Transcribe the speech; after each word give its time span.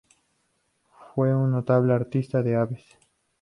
Fue 1.13 1.31
un 1.35 1.51
notable 1.51 1.93
artista 1.93 2.41
de 2.41 2.55
aves. 2.55 2.83